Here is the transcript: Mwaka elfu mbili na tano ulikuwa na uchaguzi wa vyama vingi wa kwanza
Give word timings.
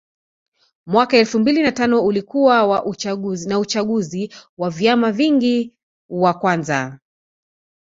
Mwaka 0.85 1.17
elfu 1.17 1.39
mbili 1.39 1.61
na 1.63 1.71
tano 1.71 2.05
ulikuwa 2.05 2.83
na 3.47 3.59
uchaguzi 3.59 4.31
wa 4.57 4.69
vyama 4.69 5.11
vingi 5.11 5.73
wa 6.09 6.33
kwanza 6.33 6.99